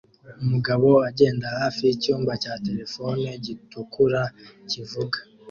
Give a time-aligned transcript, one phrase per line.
[0.43, 4.21] Umugabo agenda hafi yicyumba cya terefone gitukura
[4.69, 5.17] kivuga